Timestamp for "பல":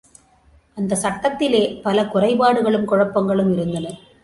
1.83-2.05